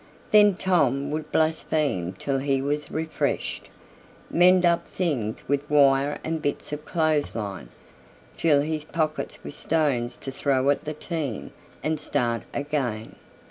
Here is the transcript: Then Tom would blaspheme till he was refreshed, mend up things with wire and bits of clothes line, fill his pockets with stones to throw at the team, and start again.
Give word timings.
Then 0.31 0.55
Tom 0.55 1.11
would 1.11 1.31
blaspheme 1.31 2.13
till 2.13 2.39
he 2.39 2.59
was 2.59 2.89
refreshed, 2.89 3.69
mend 4.31 4.65
up 4.65 4.87
things 4.87 5.47
with 5.47 5.69
wire 5.69 6.17
and 6.23 6.41
bits 6.41 6.73
of 6.73 6.85
clothes 6.85 7.35
line, 7.35 7.69
fill 8.33 8.61
his 8.61 8.83
pockets 8.83 9.37
with 9.43 9.53
stones 9.53 10.17
to 10.17 10.31
throw 10.31 10.71
at 10.71 10.85
the 10.85 10.95
team, 10.95 11.51
and 11.83 11.99
start 11.99 12.41
again. 12.51 13.15